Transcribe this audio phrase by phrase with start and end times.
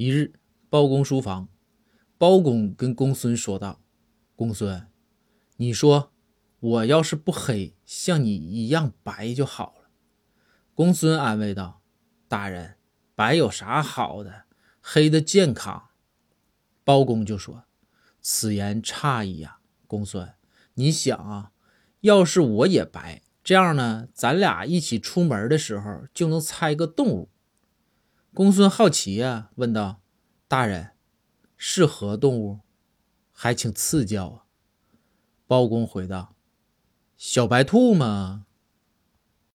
[0.00, 0.32] 一日，
[0.70, 1.50] 包公书房，
[2.16, 3.82] 包公跟公孙说道
[4.34, 4.86] ：“公孙，
[5.58, 6.14] 你说
[6.58, 9.90] 我要是不黑，像你一样白就好了。”
[10.72, 11.82] 公孙安慰道
[12.28, 12.76] ：“大人，
[13.14, 14.44] 白有啥好的？
[14.80, 15.90] 黑的健康。”
[16.82, 17.64] 包公就说
[18.22, 20.32] ：“此言差矣呀，公孙，
[20.76, 21.52] 你想啊，
[22.00, 27.28] 要是我也白，这样呢，咱俩一起出门的时候就能猜个动物。”
[28.32, 30.00] 公孙好奇呀，问道
[30.46, 30.92] ：“大人，
[31.56, 32.60] 是何动物？
[33.32, 34.44] 还请赐教啊。”
[35.46, 36.36] 包公回道
[37.16, 38.46] ：“小白兔嘛。”